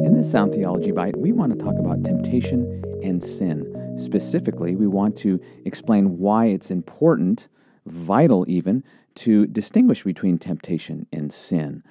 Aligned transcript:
In 0.00 0.14
this 0.14 0.30
Sound 0.30 0.52
Theology 0.52 0.90
Bite, 0.90 1.16
we 1.16 1.32
want 1.32 1.52
to 1.52 1.64
talk 1.64 1.78
about 1.78 2.04
temptation 2.04 2.82
and 3.02 3.22
sin. 3.22 3.96
Specifically, 3.98 4.76
we 4.76 4.86
want 4.86 5.16
to 5.18 5.40
explain 5.64 6.18
why 6.18 6.46
it's 6.46 6.70
important, 6.70 7.48
vital 7.86 8.44
even, 8.48 8.84
to 9.16 9.46
distinguish 9.46 10.02
between 10.02 10.38
temptation 10.38 11.06
and 11.12 11.32
sin. 11.32 11.82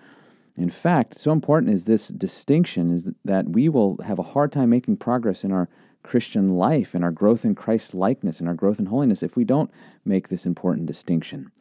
In 0.55 0.69
fact, 0.69 1.17
so 1.17 1.31
important 1.31 1.73
is 1.73 1.85
this 1.85 2.07
distinction 2.09 2.91
is 2.91 3.09
that 3.23 3.49
we 3.49 3.69
will 3.69 3.97
have 4.05 4.19
a 4.19 4.23
hard 4.23 4.51
time 4.51 4.69
making 4.69 4.97
progress 4.97 5.43
in 5.43 5.51
our 5.51 5.67
Christian 6.03 6.55
life 6.55 6.93
and 6.93 7.03
our 7.03 7.11
growth 7.11 7.43
in 7.43 7.55
Christ's 7.55 7.93
likeness 7.93 8.39
and 8.39 8.47
our 8.47 8.53
growth 8.53 8.79
in 8.79 8.85
holiness 8.85 9.23
if 9.23 9.35
we 9.35 9.43
don't 9.43 9.71
make 10.05 10.29
this 10.29 10.45
important 10.45 10.85
distinction. 10.85 11.51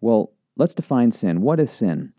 Well, 0.00 0.32
let's 0.56 0.74
define 0.74 1.12
sin. 1.12 1.40
What 1.40 1.60
is 1.60 1.70
sin? 1.70 2.12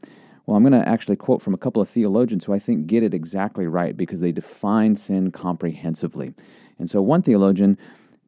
Well, 0.46 0.58
I'm 0.58 0.64
going 0.64 0.80
to 0.80 0.88
actually 0.88 1.16
quote 1.16 1.42
from 1.42 1.54
a 1.54 1.58
couple 1.58 1.82
of 1.82 1.90
theologians 1.90 2.46
who 2.46 2.54
I 2.54 2.60
think 2.60 2.88
get 2.88 3.04
it 3.04 3.14
exactly 3.14 3.66
right 3.66 3.96
because 3.96 4.20
they 4.20 4.32
define 4.32 4.96
sin 4.96 5.32
comprehensively. 5.32 6.34
And 6.78 6.90
so 6.90 7.02
one 7.02 7.22
theologian 7.22 7.78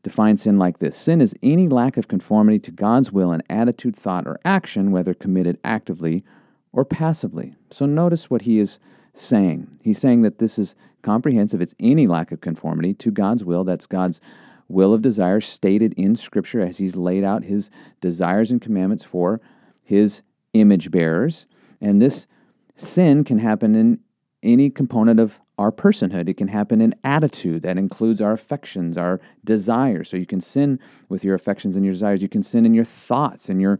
defines 0.02 0.44
sin 0.44 0.58
like 0.58 0.80
this 0.80 0.96
Sin 0.96 1.20
is 1.20 1.36
any 1.44 1.68
lack 1.68 1.98
of 1.98 2.08
conformity 2.08 2.60
to 2.60 2.72
God's 2.72 3.12
will 3.12 3.32
in 3.32 3.44
attitude, 3.50 3.96
thought, 3.96 4.28
or 4.28 4.40
action, 4.46 4.92
whether 4.92 5.14
committed 5.14 5.60
actively 5.64 6.24
or 6.72 6.86
passively. 6.86 7.56
So 7.72 7.86
notice 7.86 8.30
what 8.30 8.44
he 8.44 8.60
is 8.60 8.80
saying. 9.14 9.68
He's 9.82 10.00
saying 10.00 10.22
that 10.22 10.40
this 10.40 10.60
is 10.60 10.76
comprehensive. 11.02 11.62
It's 11.62 11.76
any 11.80 12.08
lack 12.08 12.32
of 12.32 12.42
conformity 12.42 12.94
to 12.96 13.12
God's 13.12 13.44
will. 13.44 13.64
That's 13.64 13.86
God's 13.86 14.22
will 14.68 14.94
of 14.94 15.02
desire 15.02 15.42
stated 15.42 15.94
in 15.94 16.16
Scripture 16.16 16.62
as 16.62 16.78
He's 16.78 16.96
laid 16.96 17.24
out 17.24 17.44
His 17.44 17.70
desires 18.02 18.52
and 18.52 18.62
commandments 18.62 19.04
for 19.04 19.40
His 19.84 20.22
image 20.54 20.92
bearers. 20.92 21.46
And 21.82 22.02
this 22.02 22.28
sin 22.76 23.24
can 23.24 23.40
happen 23.40 23.76
in 23.76 24.00
any 24.44 24.70
component 24.70 25.20
of 25.20 25.40
our 25.58 25.72
personhood. 25.72 26.28
It 26.28 26.36
can 26.38 26.50
happen 26.50 26.82
in 26.82 26.96
attitude. 27.04 27.62
That 27.62 27.78
includes 27.78 28.22
our 28.22 28.34
affections, 28.34 28.98
our 28.98 29.22
desires. 29.44 30.10
So 30.10 30.18
you 30.18 30.26
can 30.26 30.42
sin 30.42 30.80
with 31.10 31.24
your 31.24 31.36
affections 31.36 31.76
and 31.76 31.86
your 31.86 31.94
desires. 31.94 32.22
You 32.22 32.30
can 32.30 32.44
sin 32.44 32.66
in 32.66 32.74
your 32.74 32.86
thoughts 32.86 33.50
and 33.50 33.62
your 33.62 33.80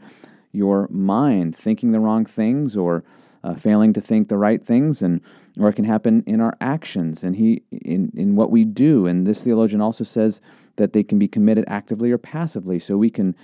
your 0.52 0.88
mind, 0.90 1.54
thinking 1.54 1.92
the 1.92 2.00
wrong 2.00 2.26
things 2.26 2.78
or 2.78 3.04
uh, 3.44 3.56
failing 3.56 3.92
to 3.92 4.00
think 4.00 4.30
the 4.30 4.38
right 4.38 4.64
things, 4.64 5.02
and 5.02 5.20
or 5.60 5.68
it 5.68 5.74
can 5.74 5.84
happen 5.84 6.24
in 6.26 6.40
our 6.40 6.56
actions 6.60 7.24
and 7.24 7.36
he 7.36 7.62
in 7.72 8.12
in 8.16 8.36
what 8.36 8.52
we 8.52 8.64
do. 8.64 9.06
And 9.06 9.28
this 9.28 9.44
theologian 9.44 9.82
also 9.82 10.04
says 10.04 10.42
that 10.78 10.94
they 10.94 11.04
can 11.04 11.20
be 11.20 11.28
committed 11.28 11.66
actively 11.68 12.12
or 12.12 12.18
passively. 12.18 12.80
So 12.80 12.98
we 12.98 13.10
can 13.10 13.36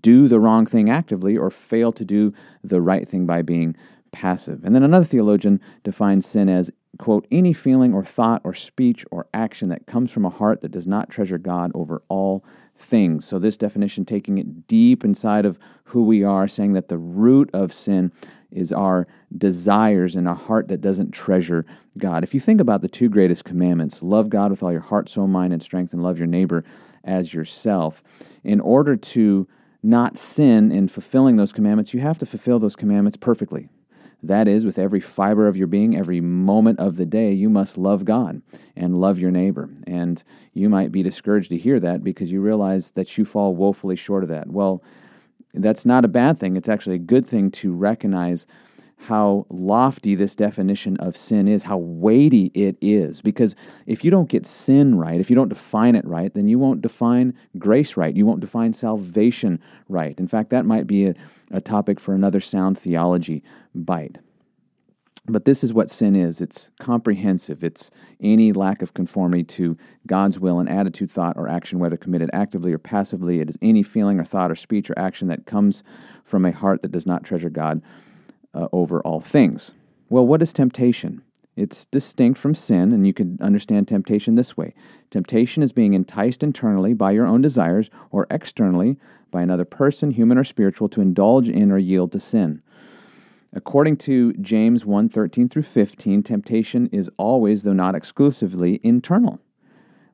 do 0.00 0.28
the 0.28 0.40
wrong 0.40 0.66
thing 0.66 0.90
actively 0.90 1.36
or 1.36 1.50
fail 1.50 1.92
to 1.92 2.04
do 2.04 2.32
the 2.62 2.80
right 2.80 3.08
thing 3.08 3.26
by 3.26 3.42
being 3.42 3.76
passive. 4.12 4.64
And 4.64 4.74
then 4.74 4.82
another 4.82 5.04
theologian 5.04 5.60
defines 5.84 6.26
sin 6.26 6.48
as, 6.48 6.70
quote, 6.98 7.26
any 7.30 7.52
feeling 7.52 7.94
or 7.94 8.04
thought 8.04 8.40
or 8.44 8.54
speech 8.54 9.04
or 9.10 9.26
action 9.32 9.68
that 9.68 9.86
comes 9.86 10.10
from 10.10 10.24
a 10.24 10.30
heart 10.30 10.60
that 10.60 10.72
does 10.72 10.86
not 10.86 11.10
treasure 11.10 11.38
God 11.38 11.70
over 11.74 12.02
all 12.08 12.44
things. 12.74 13.26
So 13.26 13.38
this 13.38 13.56
definition 13.56 14.04
taking 14.04 14.38
it 14.38 14.66
deep 14.66 15.04
inside 15.04 15.44
of 15.44 15.58
who 15.84 16.04
we 16.04 16.24
are, 16.24 16.48
saying 16.48 16.72
that 16.72 16.88
the 16.88 16.98
root 16.98 17.50
of 17.52 17.72
sin 17.72 18.12
is 18.50 18.72
our 18.72 19.06
desires 19.36 20.16
and 20.16 20.26
a 20.26 20.34
heart 20.34 20.68
that 20.68 20.80
doesn't 20.80 21.12
treasure 21.12 21.64
God. 21.98 22.24
If 22.24 22.34
you 22.34 22.40
think 22.40 22.60
about 22.60 22.82
the 22.82 22.88
two 22.88 23.08
greatest 23.08 23.44
commandments, 23.44 24.02
love 24.02 24.28
God 24.28 24.50
with 24.50 24.62
all 24.62 24.72
your 24.72 24.80
heart, 24.80 25.08
soul, 25.08 25.28
mind, 25.28 25.52
and 25.52 25.62
strength, 25.62 25.92
and 25.92 26.02
love 26.02 26.18
your 26.18 26.26
neighbor 26.26 26.64
as 27.04 27.32
yourself, 27.32 28.02
in 28.42 28.60
order 28.60 28.96
to 28.96 29.46
not 29.82 30.18
sin 30.18 30.70
in 30.70 30.88
fulfilling 30.88 31.36
those 31.36 31.52
commandments, 31.52 31.94
you 31.94 32.00
have 32.00 32.18
to 32.18 32.26
fulfill 32.26 32.58
those 32.58 32.76
commandments 32.76 33.16
perfectly. 33.16 33.68
That 34.22 34.48
is, 34.48 34.64
with 34.66 34.78
every 34.78 35.00
fiber 35.00 35.48
of 35.48 35.56
your 35.56 35.66
being, 35.66 35.96
every 35.96 36.20
moment 36.20 36.78
of 36.78 36.96
the 36.96 37.06
day, 37.06 37.32
you 37.32 37.48
must 37.48 37.78
love 37.78 38.04
God 38.04 38.42
and 38.76 39.00
love 39.00 39.18
your 39.18 39.30
neighbor. 39.30 39.70
And 39.86 40.22
you 40.52 40.68
might 40.68 40.92
be 40.92 41.02
discouraged 41.02 41.50
to 41.50 41.58
hear 41.58 41.80
that 41.80 42.04
because 42.04 42.30
you 42.30 42.40
realize 42.40 42.90
that 42.92 43.16
you 43.16 43.24
fall 43.24 43.54
woefully 43.54 43.96
short 43.96 44.22
of 44.22 44.28
that. 44.28 44.48
Well, 44.48 44.82
that's 45.54 45.86
not 45.86 46.04
a 46.04 46.08
bad 46.08 46.38
thing. 46.38 46.56
It's 46.56 46.68
actually 46.68 46.96
a 46.96 47.00
good 47.00 47.26
thing 47.26 47.50
to 47.52 47.72
recognize 47.72 48.46
how 49.06 49.46
lofty 49.48 50.14
this 50.14 50.36
definition 50.36 50.96
of 50.98 51.16
sin 51.16 51.48
is, 51.48 51.62
how 51.62 51.78
weighty 51.78 52.50
it 52.54 52.76
is. 52.82 53.22
Because 53.22 53.54
if 53.86 54.04
you 54.04 54.10
don't 54.10 54.28
get 54.28 54.44
sin 54.44 54.96
right, 54.96 55.20
if 55.20 55.30
you 55.30 55.36
don't 55.36 55.48
define 55.48 55.94
it 55.94 56.04
right, 56.06 56.32
then 56.34 56.48
you 56.48 56.58
won't 56.58 56.82
define 56.82 57.34
grace 57.58 57.96
right. 57.96 58.14
You 58.14 58.26
won't 58.26 58.40
define 58.40 58.74
salvation 58.74 59.58
right. 59.88 60.18
In 60.18 60.26
fact, 60.26 60.50
that 60.50 60.66
might 60.66 60.86
be 60.86 61.06
a, 61.06 61.14
a 61.50 61.62
topic 61.62 61.98
for 61.98 62.14
another 62.14 62.40
sound 62.40 62.78
theology 62.78 63.42
bite. 63.74 64.18
But 65.26 65.44
this 65.44 65.64
is 65.64 65.72
what 65.72 65.90
sin 65.90 66.14
is 66.14 66.40
it's 66.40 66.70
comprehensive. 66.78 67.64
It's 67.64 67.90
any 68.20 68.52
lack 68.52 68.82
of 68.82 68.92
conformity 68.92 69.44
to 69.44 69.78
God's 70.06 70.38
will 70.38 70.58
and 70.58 70.68
attitude, 70.68 71.10
thought, 71.10 71.36
or 71.36 71.48
action, 71.48 71.78
whether 71.78 71.96
committed 71.96 72.30
actively 72.32 72.72
or 72.72 72.78
passively. 72.78 73.40
It 73.40 73.48
is 73.48 73.56
any 73.62 73.82
feeling 73.82 74.18
or 74.18 74.24
thought 74.24 74.50
or 74.50 74.56
speech 74.56 74.90
or 74.90 74.98
action 74.98 75.28
that 75.28 75.46
comes 75.46 75.82
from 76.24 76.44
a 76.44 76.52
heart 76.52 76.82
that 76.82 76.92
does 76.92 77.06
not 77.06 77.24
treasure 77.24 77.50
God 77.50 77.80
uh, 78.54 78.68
over 78.72 79.00
all 79.02 79.20
things. 79.20 79.74
Well, 80.08 80.26
what 80.26 80.42
is 80.42 80.52
temptation? 80.52 81.22
It's 81.56 81.84
distinct 81.86 82.38
from 82.38 82.54
sin, 82.54 82.92
and 82.92 83.06
you 83.06 83.12
can 83.12 83.38
understand 83.40 83.88
temptation 83.88 84.34
this 84.34 84.56
way 84.56 84.74
Temptation 85.10 85.62
is 85.62 85.72
being 85.72 85.94
enticed 85.94 86.42
internally 86.42 86.94
by 86.94 87.10
your 87.10 87.26
own 87.26 87.40
desires 87.40 87.90
or 88.10 88.26
externally 88.30 88.96
by 89.30 89.42
another 89.42 89.64
person, 89.64 90.12
human 90.12 90.38
or 90.38 90.44
spiritual, 90.44 90.88
to 90.88 91.00
indulge 91.00 91.48
in 91.48 91.70
or 91.70 91.78
yield 91.78 92.12
to 92.12 92.20
sin. 92.20 92.62
According 93.52 93.96
to 93.98 94.32
James 94.34 94.86
1 94.86 95.08
13 95.08 95.48
through 95.48 95.62
15, 95.64 96.22
temptation 96.22 96.86
is 96.92 97.10
always, 97.16 97.62
though 97.62 97.72
not 97.72 97.94
exclusively, 97.94 98.80
internal. 98.82 99.40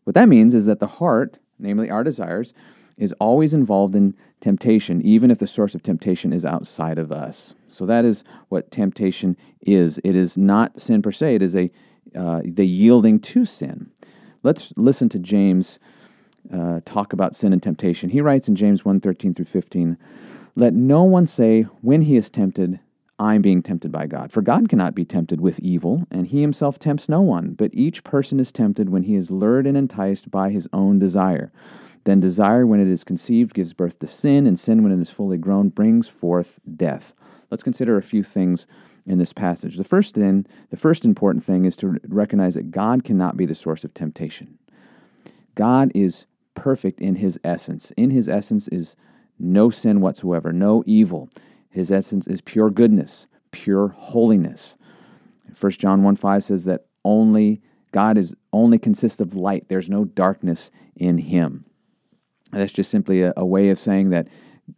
What 0.05 0.15
that 0.15 0.29
means 0.29 0.55
is 0.55 0.65
that 0.67 0.81
the 0.81 0.87
heart, 0.87 1.39
namely 1.59 1.91
our 1.91 2.03
desires, 2.03 2.55
is 2.97 3.13
always 3.21 3.53
involved 3.53 3.95
in 3.95 4.15
temptation, 4.41 5.03
even 5.03 5.31
if 5.31 5.39
the 5.39 5.47
source 5.47 5.75
of 5.75 5.83
temptation 5.83 6.33
is 6.33 6.45
outside 6.45 6.99
of 6.99 7.13
us. 7.13 7.55
So 7.69 7.85
that 7.87 8.05
is 8.05 8.25
what 8.49 8.71
temptation 8.71 9.37
is. 9.61 9.99
It 10.05 10.17
is 10.17 10.37
not 10.37 10.81
sin 10.81 11.03
per 11.03 11.13
se, 11.13 11.37
it 11.37 11.43
is 11.43 11.55
a, 11.55 11.71
uh, 12.15 12.43
the 12.45 12.67
yielding 12.67 13.21
to 13.21 13.45
sin. 13.45 13.91
Let's 14.43 14.73
listen 14.77 15.09
to 15.11 15.19
James 15.19 15.79
uh, 16.53 16.81
talk 16.85 17.13
about 17.13 17.35
sin 17.35 17.53
and 17.53 17.63
temptation. 17.63 18.11
He 18.11 18.21
writes 18.21 18.49
in 18.49 18.55
James 18.55 18.85
1 18.85 19.01
13 19.01 19.35
through 19.35 19.47
15, 19.47 19.99
Let 20.55 20.75
no 20.75 21.03
one 21.03 21.27
say, 21.27 21.63
when 21.83 22.03
he 22.03 22.17
is 22.17 22.31
tempted, 22.31 22.81
I'm 23.19 23.41
being 23.43 23.63
tempted 23.63 23.91
by 23.91 24.07
God. 24.07 24.31
For 24.31 24.43
God 24.43 24.69
cannot 24.69 24.95
be 24.95 25.05
tempted 25.05 25.41
with 25.41 25.59
evil, 25.61 26.07
and 26.11 26.27
he 26.27 26.43
himself 26.43 26.79
tempts 26.79 27.09
no 27.09 27.21
one, 27.23 27.55
but 27.55 27.71
each 27.73 28.05
person 28.05 28.39
is 28.39 28.53
tempted 28.53 28.91
when 28.91 29.05
he 29.05 29.17
is 29.17 29.31
lured 29.31 29.67
and 29.67 29.77
enticed 29.77 30.31
by 30.31 30.51
his 30.51 30.69
own 30.73 30.99
desire. 30.99 31.51
Then 32.07 32.21
desire, 32.21 32.65
when 32.65 32.79
it 32.79 32.87
is 32.87 33.03
conceived, 33.03 33.53
gives 33.53 33.73
birth 33.73 33.99
to 33.99 34.07
sin, 34.07 34.47
and 34.47 34.57
sin, 34.57 34.85
when 34.85 34.93
it 34.93 35.03
is 35.03 35.11
fully 35.11 35.37
grown, 35.37 35.71
brings 35.71 36.07
forth 36.07 36.61
death. 36.77 37.13
Let's 37.51 37.65
consider 37.65 37.97
a 37.97 38.03
few 38.03 38.23
things 38.23 38.69
in 39.05 39.19
this 39.19 39.33
passage. 39.33 39.77
The 39.77 39.83
first 39.83 40.15
then, 40.15 40.47
the 40.71 40.77
first 40.77 41.05
important 41.05 41.45
thing 41.45 41.65
is 41.65 41.75
to 41.79 41.99
recognize 42.07 42.55
that 42.55 42.71
God 42.71 43.03
cannot 43.03 43.37
be 43.37 43.45
the 43.45 43.57
source 43.57 43.83
of 43.83 43.93
temptation. 43.93 44.57
God 45.57 45.91
is 45.97 46.27
perfect 46.55 47.01
in 47.01 47.17
his 47.17 47.41
essence. 47.43 47.91
In 47.97 48.11
his 48.11 48.29
essence 48.29 48.69
is 48.69 48.95
no 49.37 49.69
sin 49.69 50.01
whatsoever, 50.01 50.53
no 50.53 50.85
evil. 50.87 51.29
His 51.69 51.91
essence 51.91 52.29
is 52.29 52.41
pure 52.41 52.71
goodness, 52.71 53.27
pure 53.51 53.89
holiness. 53.89 54.77
1 55.59 55.73
John 55.73 56.05
1 56.05 56.15
5 56.15 56.45
says 56.45 56.65
that 56.67 56.87
only 57.05 57.63
God 57.91 58.17
is 58.17 58.33
only 58.53 58.79
consists 58.79 59.19
of 59.19 59.35
light. 59.35 59.67
There's 59.69 59.91
no 59.91 60.05
darkness 60.05 60.71
in 60.95 61.19
him. 61.19 61.66
That's 62.57 62.73
just 62.73 62.91
simply 62.91 63.23
a, 63.23 63.33
a 63.37 63.45
way 63.45 63.69
of 63.69 63.79
saying 63.79 64.11
that 64.11 64.29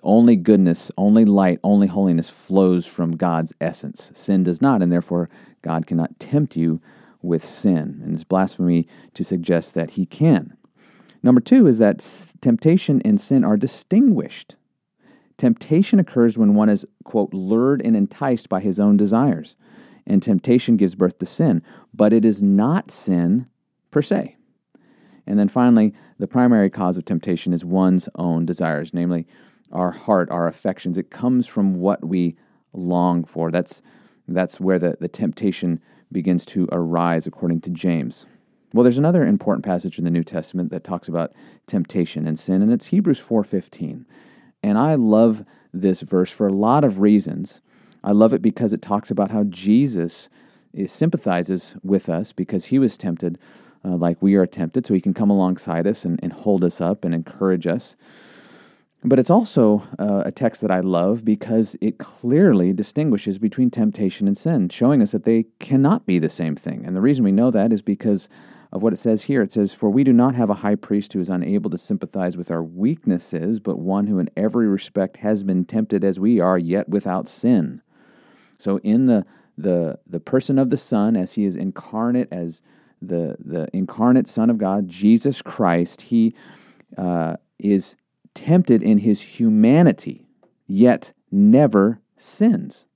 only 0.02 0.36
goodness, 0.36 0.90
only 0.98 1.24
light, 1.24 1.60
only 1.62 1.86
holiness 1.86 2.28
flows 2.28 2.86
from 2.86 3.16
God's 3.16 3.52
essence. 3.60 4.10
Sin 4.14 4.44
does 4.44 4.60
not, 4.60 4.82
and 4.82 4.92
therefore 4.92 5.30
God 5.62 5.86
cannot 5.86 6.18
tempt 6.20 6.56
you 6.56 6.80
with 7.22 7.44
sin. 7.44 8.00
And 8.04 8.14
it's 8.14 8.24
blasphemy 8.24 8.86
to 9.14 9.25
suggest 9.25 9.75
that 9.75 9.92
he 9.92 10.06
can. 10.06 10.56
Number 11.22 11.40
two 11.40 11.66
is 11.66 11.78
that 11.78 12.06
temptation 12.40 13.02
and 13.04 13.20
sin 13.20 13.44
are 13.44 13.56
distinguished. 13.56 14.56
Temptation 15.36 15.98
occurs 15.98 16.36
when 16.36 16.54
one 16.54 16.69
is, 16.69 16.84
quote, 17.04 17.32
lured 17.32 17.81
and 17.82 17.96
enticed 17.96 18.48
by 18.48 18.60
his 18.60 18.78
own 18.78 18.96
desires. 18.96 19.56
And 20.06 20.22
temptation 20.22 20.76
gives 20.76 20.94
birth 20.94 21.19
to 21.19 21.26
sin, 21.26 21.62
but 21.94 22.12
it 22.12 22.24
is 22.24 22.42
not 22.42 22.90
sin 22.90 23.46
per 23.90 24.02
se. 24.02 24.38
And 25.28 25.38
then 25.38 25.48
finally, 25.48 25.92
the 26.19 26.26
primary 26.26 26.70
cause 26.70 26.96
of 26.96 27.04
temptation 27.04 27.52
is 27.52 27.62
one's 27.62 28.08
own 28.14 28.46
desires, 28.46 28.94
namely 28.94 29.26
our 29.70 29.90
heart, 29.90 30.30
our 30.30 30.48
affections. 30.48 30.96
It 30.96 31.10
comes 31.10 31.46
from 31.46 31.75
what 31.75 32.02
we 32.02 32.34
long 32.72 33.25
for. 33.25 33.50
That's, 33.50 33.82
that's 34.26 34.58
where 34.58 34.78
the, 34.78 34.96
the 34.98 35.06
temptation 35.06 35.82
begins 36.10 36.46
to 36.46 36.66
arise, 36.72 37.26
according 37.26 37.60
to 37.60 37.70
James. 37.70 38.25
Well, 38.72 38.82
there's 38.82 38.96
another 38.96 39.26
important 39.26 39.66
passage 39.66 39.98
in 39.98 40.04
the 40.04 40.10
New 40.10 40.25
Testament 40.25 40.70
that 40.70 40.82
talks 40.82 41.08
about 41.08 41.34
temptation 41.66 42.26
and 42.26 42.40
sin, 42.40 42.62
and 42.62 42.72
it's 42.72 42.86
Hebrews 42.86 43.20
4:15. 43.20 44.06
And 44.62 44.78
I 44.78 44.94
love 44.94 45.44
this 45.74 46.00
verse 46.00 46.31
for 46.31 46.46
a 46.46 46.52
lot 46.52 46.84
of 46.84 47.00
reasons. 47.00 47.60
I 48.02 48.12
love 48.12 48.32
it 48.32 48.40
because 48.40 48.72
it 48.72 48.81
talks 48.81 49.10
about 49.10 49.31
how 49.31 49.44
Jesus 49.44 50.31
eh, 50.76 50.86
sympathizes 50.86 51.76
with 51.82 52.08
us 52.08 52.32
because 52.32 52.66
he 52.66 52.78
was 52.78 52.96
tempted 52.96 53.38
uh, 53.84 53.96
like 53.96 54.20
we 54.20 54.34
are 54.34 54.46
tempted, 54.46 54.86
so 54.86 54.94
he 54.94 55.00
can 55.00 55.14
come 55.14 55.30
alongside 55.30 55.86
us 55.86 56.04
and, 56.04 56.19
and 56.22 56.32
hold 56.32 56.64
us 56.64 56.80
up 56.80 57.04
and 57.04 57.14
encourage 57.14 57.66
us. 57.66 57.96
But 59.04 59.19
it's 59.19 59.30
also 59.30 59.86
uh, 59.98 60.25
a 60.26 60.32
text 60.32 60.60
that 60.60 60.72
I 60.72 60.80
love 60.80 61.25
because 61.25 61.76
it 61.80 61.98
clearly 61.98 62.72
distinguishes 62.72 63.38
between 63.38 63.70
temptation 63.70 64.26
and 64.26 64.36
sin, 64.36 64.69
showing 64.70 65.00
us 65.00 65.12
that 65.12 65.25
they 65.25 65.46
cannot 65.60 66.04
be 66.04 66.19
the 66.19 66.28
same 66.28 66.56
thing. 66.56 66.84
And 66.84 66.96
the 66.96 67.00
reason 67.00 67.25
we 67.25 67.30
know 67.30 67.52
that 67.52 67.72
is 67.72 67.80
because 67.80 68.28
of 68.72 68.82
what 68.82 68.92
it 68.92 68.98
says 68.98 69.25
here. 69.25 69.42
It 69.42 69.52
says, 69.52 69.72
For 69.72 69.88
we 69.88 70.04
do 70.04 70.12
not 70.12 70.34
have 70.34 70.50
a 70.50 70.54
high 70.54 70.74
priest 70.74 71.12
who 71.12 71.20
is 71.20 71.31
unable 71.31 71.70
to 71.70 71.78
sympathize 71.78 72.36
with 72.36 72.50
our 72.50 72.62
weaknesses, 72.62 73.60
but 73.60 73.78
one 73.78 74.06
who 74.06 74.19
in 74.19 74.31
every 74.36 74.66
respect 74.66 75.19
has 75.19 75.42
been 75.42 75.64
tempted 75.64 76.04
as 76.04 76.20
we 76.20 76.40
are, 76.40 76.58
yet 76.58 76.88
without 76.88 77.28
sin. 77.28 77.82
So 78.58 78.78
in 78.78 79.06
the 79.06 79.24
the 79.56 79.98
the 80.06 80.20
person 80.20 80.58
of 80.58 80.70
the 80.70 80.76
Son, 80.76 81.16
as 81.16 81.32
he 81.32 81.44
is 81.44 81.56
incarnate 81.56 82.28
as 82.31 82.62
the 83.00 83.36
the 83.38 83.68
incarnate 83.72 84.28
Son 84.28 84.50
of 84.50 84.58
God, 84.58 84.88
Jesus 84.88 85.42
Christ, 85.42 86.02
he 86.02 86.34
uh, 86.96 87.36
is 87.58 87.96
tempted 88.34 88.82
in 88.82 88.98
his 88.98 89.20
humanity, 89.20 90.26
yet 90.66 91.12
never 91.30 92.00
sins. 92.16 92.86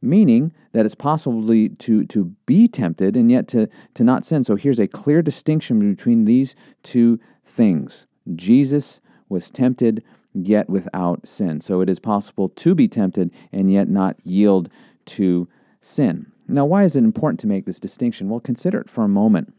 Meaning 0.00 0.52
that 0.72 0.86
it's 0.86 0.94
possible 0.94 1.42
to, 1.42 2.06
to 2.06 2.24
be 2.46 2.68
tempted 2.68 3.16
and 3.16 3.32
yet 3.32 3.48
to, 3.48 3.68
to 3.94 4.04
not 4.04 4.24
sin. 4.24 4.44
So 4.44 4.54
here's 4.54 4.78
a 4.78 4.86
clear 4.86 5.22
distinction 5.22 5.80
between 5.90 6.24
these 6.24 6.54
two 6.84 7.18
things. 7.44 8.06
Jesus 8.36 9.00
was 9.28 9.50
tempted 9.50 10.04
yet 10.32 10.70
without 10.70 11.26
sin. 11.26 11.60
So 11.60 11.80
it 11.80 11.88
is 11.88 11.98
possible 11.98 12.48
to 12.48 12.76
be 12.76 12.86
tempted 12.86 13.32
and 13.50 13.72
yet 13.72 13.88
not 13.88 14.16
yield 14.22 14.70
to 15.06 15.48
sin. 15.80 16.30
Now, 16.48 16.64
why 16.64 16.84
is 16.84 16.96
it 16.96 17.04
important 17.04 17.40
to 17.40 17.46
make 17.46 17.66
this 17.66 17.78
distinction? 17.78 18.28
Well, 18.28 18.40
consider 18.40 18.80
it 18.80 18.88
for 18.88 19.04
a 19.04 19.08
moment. 19.08 19.54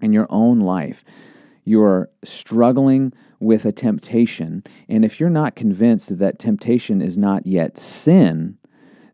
In 0.00 0.12
your 0.12 0.26
own 0.30 0.60
life, 0.60 1.04
you're 1.64 2.10
struggling 2.24 3.12
with 3.40 3.64
a 3.64 3.72
temptation, 3.72 4.64
and 4.88 5.04
if 5.04 5.20
you're 5.20 5.30
not 5.30 5.54
convinced 5.54 6.08
that 6.08 6.18
that 6.18 6.38
temptation 6.38 7.00
is 7.00 7.16
not 7.16 7.46
yet 7.46 7.78
sin, 7.78 8.58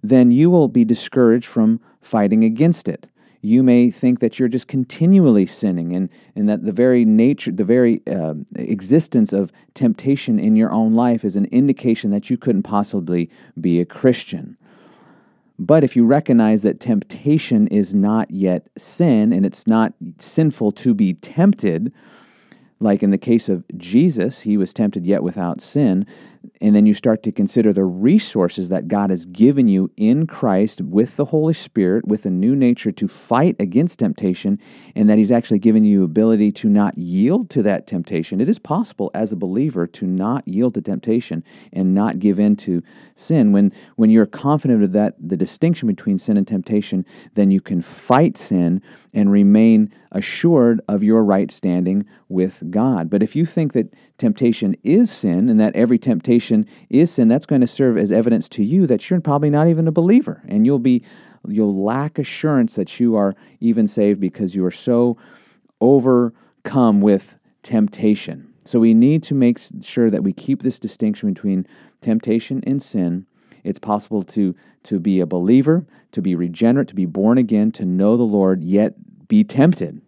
then 0.03 0.31
you 0.31 0.51
will 0.51 0.69
be 0.69 0.85
discouraged 0.85 1.47
from 1.47 1.81
fighting 2.01 2.45
against 2.45 2.89
it. 2.89 3.07
You 3.41 3.63
may 3.63 3.91
think 3.91 4.21
that 4.21 4.39
you're 4.39 4.49
just 4.49 4.69
continually 4.69 5.45
sinning, 5.47 5.95
and, 5.95 6.09
and 6.35 6.49
that 6.49 6.65
the 6.65 6.73
very 6.73 7.05
nature, 7.05 7.51
the 7.53 7.65
very 7.65 8.01
uh, 8.07 8.35
existence 8.57 9.33
of 9.33 9.53
temptation 9.75 10.39
in 10.39 10.57
your 10.57 10.73
own 10.73 10.95
life 10.95 11.25
is 11.25 11.37
an 11.37 11.47
indication 11.47 12.11
that 12.11 12.31
you 12.31 12.39
couldn't 12.39 12.63
possibly 12.63 13.31
be 13.61 13.81
a 13.81 13.85
Christian. 13.85 14.57
But 15.59 15.85
if 15.85 15.95
you 15.95 16.05
recognize 16.05 16.63
that 16.63 16.81
temptation 16.81 17.69
is 17.69 17.95
not 17.95 18.31
yet 18.31 18.69
sin 18.77 19.33
and 19.33 19.47
it's 19.47 19.67
not 19.67 19.95
sinful 20.19 20.73
to 20.73 20.95
be 20.95 21.15
tempted, 21.15 21.93
like 22.81 23.03
in 23.03 23.11
the 23.11 23.19
case 23.19 23.49
of 23.49 23.65
Jesus, 23.77 24.41
he 24.41 24.57
was 24.57 24.75
tempted 24.75 25.07
yet 25.07 25.23
without 25.23 25.61
sin, 25.61 26.07
and 26.61 26.75
then 26.75 26.87
you 26.87 26.95
start 26.95 27.23
to 27.23 27.33
consider 27.33 27.73
the 27.73 27.85
resources 27.85 28.69
that 28.69 28.89
God 28.89 29.11
has 29.11 29.27
given 29.27 29.69
you 29.69 29.91
in 29.97 30.27
Christ 30.27 30.81
with 30.81 31.17
the 31.17 31.27
Holy 31.27 31.55
Spirit, 31.55 32.07
with 32.07 32.27
a 32.27 32.31
new 32.31 32.55
nature 32.55 32.93
to 32.93 33.09
fight 33.09 33.57
against 33.59 33.99
temptation, 33.99 34.59
and 34.95 35.09
that 35.09 35.19
He's 35.19 35.33
actually 35.33 35.59
given 35.59 35.85
you 35.85 36.05
ability 36.05 36.53
to 36.53 36.69
not 36.69 36.99
yield 36.99 37.51
to 37.51 37.63
that 37.63 37.87
temptation. 37.87 38.41
It 38.41 38.49
is 38.49 38.59
possible 38.59 39.11
as 39.15 39.33
a 39.33 39.37
believer 39.37 39.87
to 39.87 40.07
not 40.07 40.47
yield 40.47 40.75
to 40.75 40.83
temptation 40.83 41.45
and 41.73 41.95
not 41.95 42.19
give 42.19 42.39
in 42.39 42.57
to 42.57 42.83
sin. 43.15 43.53
When 43.53 43.73
when 43.97 44.11
you're 44.11 44.27
confident 44.27 44.83
of 44.83 44.93
that, 44.93 45.15
the 45.19 45.37
distinction 45.37 45.89
between 45.89 46.19
sin 46.19 46.37
and 46.37 46.47
temptation, 46.47 47.05
then 47.35 47.51
you 47.51 47.61
can 47.61 47.83
fight 47.83 48.37
sin 48.37 48.83
and 49.13 49.31
remain 49.31 49.93
assured 50.11 50.81
of 50.89 51.03
your 51.03 51.25
right 51.25 51.51
standing 51.51 52.07
with 52.29 52.71
God. 52.71 53.11
But 53.11 53.23
if 53.23 53.35
you 53.35 53.47
think 53.47 53.73
that 53.73 53.93
temptation 54.19 54.77
is 54.83 55.11
sin 55.11 55.49
and 55.49 55.59
that 55.61 55.75
every 55.75 55.99
temptation 55.99 56.34
is 56.91 57.13
sin, 57.13 57.29
that's 57.29 57.47
going 57.47 57.61
to 57.61 57.67
serve 57.67 57.97
as 57.97 58.13
evidence 58.13 58.49
to 58.51 58.65
you 58.65 58.87
that 58.87 59.09
you're 59.09 59.21
probably 59.21 59.51
not 59.51 59.69
even 59.69 59.89
a 59.89 59.93
believer 59.93 60.43
and 60.49 60.67
you'll 60.67 60.79
be 60.79 61.05
you'll 61.47 61.85
lack 61.85 62.19
assurance 62.19 62.75
that 62.75 62.99
you 62.99 63.17
are 63.17 63.35
even 63.61 63.87
saved 63.87 64.21
because 64.21 64.55
you 64.55 64.65
are 64.65 64.71
so 64.71 65.17
overcome 65.81 67.01
with 67.01 67.39
temptation. 67.63 68.53
So 68.65 68.81
we 68.81 68.95
need 68.95 69.23
to 69.25 69.35
make 69.35 69.61
sure 69.83 70.11
that 70.11 70.23
we 70.23 70.33
keep 70.33 70.63
this 70.63 70.79
distinction 70.79 71.33
between 71.33 71.67
temptation 72.01 72.63
and 72.67 72.83
sin. 72.83 73.27
It's 73.63 73.79
possible 73.79 74.23
to 74.23 74.55
to 74.85 75.01
be 75.01 75.21
a 75.21 75.27
believer, 75.27 75.87
to 76.13 76.23
be 76.23 76.35
regenerate, 76.35 76.89
to 76.89 76.95
be 76.95 77.07
born 77.07 77.39
again, 77.39 77.73
to 77.73 77.85
know 77.85 78.17
the 78.17 78.23
Lord, 78.23 78.63
yet 78.63 78.95
be 79.29 79.45
tempted. 79.45 80.01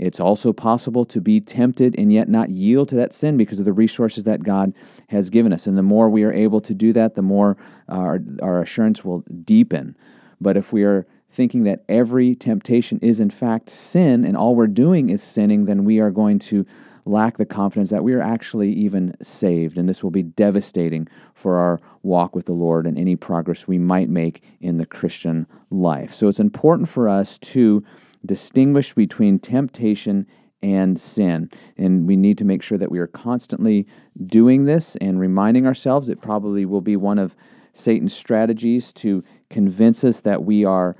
It's 0.00 0.18
also 0.18 0.54
possible 0.54 1.04
to 1.04 1.20
be 1.20 1.42
tempted 1.42 1.94
and 1.98 2.10
yet 2.10 2.28
not 2.28 2.48
yield 2.48 2.88
to 2.88 2.94
that 2.96 3.12
sin 3.12 3.36
because 3.36 3.58
of 3.58 3.66
the 3.66 3.72
resources 3.72 4.24
that 4.24 4.42
God 4.42 4.72
has 5.08 5.28
given 5.28 5.52
us. 5.52 5.66
And 5.66 5.76
the 5.76 5.82
more 5.82 6.08
we 6.08 6.24
are 6.24 6.32
able 6.32 6.60
to 6.62 6.72
do 6.72 6.94
that, 6.94 7.16
the 7.16 7.22
more 7.22 7.58
our, 7.86 8.18
our 8.40 8.62
assurance 8.62 9.04
will 9.04 9.24
deepen. 9.44 9.94
But 10.40 10.56
if 10.56 10.72
we 10.72 10.84
are 10.84 11.06
thinking 11.28 11.64
that 11.64 11.84
every 11.86 12.34
temptation 12.34 12.98
is 13.02 13.20
in 13.20 13.28
fact 13.28 13.68
sin 13.68 14.24
and 14.24 14.38
all 14.38 14.54
we're 14.54 14.66
doing 14.66 15.10
is 15.10 15.22
sinning, 15.22 15.66
then 15.66 15.84
we 15.84 16.00
are 16.00 16.10
going 16.10 16.38
to 16.38 16.64
lack 17.04 17.36
the 17.36 17.44
confidence 17.44 17.90
that 17.90 18.04
we 18.04 18.14
are 18.14 18.22
actually 18.22 18.72
even 18.72 19.14
saved. 19.20 19.76
And 19.76 19.86
this 19.86 20.02
will 20.02 20.10
be 20.10 20.22
devastating 20.22 21.08
for 21.34 21.58
our 21.58 21.78
walk 22.02 22.34
with 22.34 22.46
the 22.46 22.52
Lord 22.52 22.86
and 22.86 22.98
any 22.98 23.16
progress 23.16 23.68
we 23.68 23.78
might 23.78 24.08
make 24.08 24.42
in 24.62 24.78
the 24.78 24.86
Christian 24.86 25.46
life. 25.70 26.14
So 26.14 26.28
it's 26.28 26.40
important 26.40 26.88
for 26.88 27.06
us 27.06 27.38
to 27.38 27.84
distinguish 28.24 28.94
between 28.94 29.38
temptation 29.38 30.26
and 30.62 31.00
sin. 31.00 31.50
And 31.76 32.06
we 32.06 32.16
need 32.16 32.38
to 32.38 32.44
make 32.44 32.62
sure 32.62 32.78
that 32.78 32.90
we 32.90 32.98
are 32.98 33.06
constantly 33.06 33.86
doing 34.26 34.66
this 34.66 34.96
and 34.96 35.18
reminding 35.18 35.66
ourselves. 35.66 36.08
It 36.08 36.20
probably 36.20 36.64
will 36.64 36.82
be 36.82 36.96
one 36.96 37.18
of 37.18 37.34
Satan's 37.72 38.14
strategies 38.14 38.92
to 38.94 39.24
convince 39.48 40.04
us 40.04 40.20
that 40.20 40.44
we 40.44 40.64
are, 40.64 40.96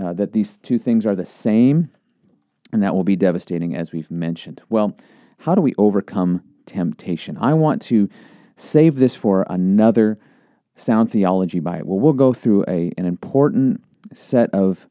uh, 0.00 0.12
that 0.14 0.32
these 0.32 0.58
two 0.58 0.78
things 0.78 1.04
are 1.04 1.14
the 1.14 1.26
same. 1.26 1.90
And 2.72 2.82
that 2.82 2.94
will 2.94 3.04
be 3.04 3.16
devastating, 3.16 3.76
as 3.76 3.92
we've 3.92 4.10
mentioned. 4.10 4.62
Well, 4.68 4.96
how 5.38 5.54
do 5.54 5.60
we 5.60 5.74
overcome 5.76 6.42
temptation? 6.66 7.36
I 7.38 7.54
want 7.54 7.82
to 7.82 8.08
save 8.56 8.96
this 8.96 9.14
for 9.14 9.44
another 9.50 10.18
sound 10.74 11.10
theology 11.10 11.60
bite. 11.60 11.86
Well, 11.86 12.00
we'll 12.00 12.14
go 12.14 12.32
through 12.32 12.64
a, 12.66 12.90
an 12.96 13.06
important 13.06 13.82
set 14.12 14.50
of 14.50 14.88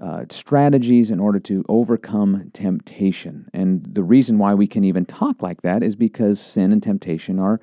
uh, 0.00 0.24
strategies 0.30 1.10
in 1.10 1.20
order 1.20 1.40
to 1.40 1.64
overcome 1.68 2.50
temptation. 2.52 3.48
And 3.52 3.84
the 3.84 4.02
reason 4.02 4.38
why 4.38 4.54
we 4.54 4.66
can 4.66 4.84
even 4.84 5.04
talk 5.04 5.42
like 5.42 5.62
that 5.62 5.82
is 5.82 5.96
because 5.96 6.40
sin 6.40 6.72
and 6.72 6.82
temptation 6.82 7.38
are 7.38 7.60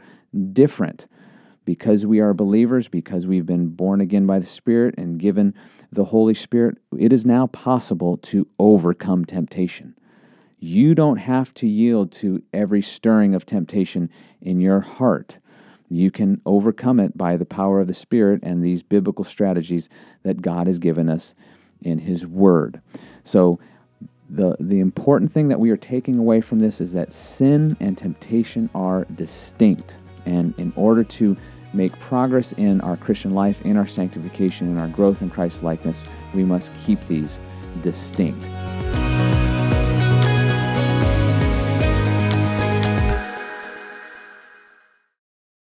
different. 0.51 1.07
Because 1.63 2.05
we 2.05 2.19
are 2.19 2.33
believers, 2.33 2.87
because 2.87 3.25
we've 3.25 3.45
been 3.45 3.69
born 3.69 3.99
again 4.01 4.25
by 4.27 4.37
the 4.37 4.45
Spirit 4.45 4.95
and 4.97 5.19
given 5.19 5.53
the 5.91 6.05
Holy 6.05 6.33
Spirit, 6.35 6.77
it 6.97 7.11
is 7.11 7.25
now 7.25 7.47
possible 7.47 8.17
to 8.17 8.47
overcome 8.59 9.25
temptation. 9.25 9.95
You 10.59 10.93
don't 10.93 11.17
have 11.17 11.53
to 11.55 11.67
yield 11.67 12.11
to 12.13 12.43
every 12.53 12.81
stirring 12.81 13.33
of 13.33 13.45
temptation 13.45 14.09
in 14.41 14.61
your 14.61 14.81
heart. 14.81 15.39
You 15.89 16.11
can 16.11 16.41
overcome 16.45 16.99
it 16.99 17.17
by 17.17 17.37
the 17.37 17.45
power 17.45 17.79
of 17.79 17.87
the 17.87 17.93
Spirit 17.93 18.41
and 18.43 18.63
these 18.63 18.83
biblical 18.83 19.23
strategies 19.23 19.89
that 20.23 20.41
God 20.41 20.67
has 20.67 20.79
given 20.79 21.09
us 21.09 21.35
in 21.85 21.99
His 21.99 22.27
Word. 22.27 22.81
So, 23.23 23.59
the, 24.27 24.57
the 24.59 24.79
important 24.79 25.31
thing 25.31 25.49
that 25.49 25.59
we 25.59 25.69
are 25.69 25.77
taking 25.77 26.17
away 26.17 26.41
from 26.41 26.59
this 26.59 26.81
is 26.81 26.93
that 26.93 27.13
sin 27.13 27.77
and 27.79 27.95
temptation 27.95 28.71
are 28.73 29.05
distinct. 29.15 29.97
And 30.25 30.55
in 30.57 30.73
order 30.75 31.03
to 31.03 31.37
make 31.73 31.97
progress 31.99 32.51
in 32.53 32.81
our 32.81 32.97
Christian 32.97 33.35
life, 33.35 33.61
in 33.61 33.77
our 33.77 33.87
sanctification, 33.87 34.67
in 34.71 34.77
our 34.77 34.87
growth 34.87 35.21
in 35.21 35.29
Christ's 35.29 35.61
likeness, 35.61 36.01
we 36.33 36.43
must 36.43 36.71
keep 36.85 36.99
these 37.05 37.39
distinct. 37.83 38.43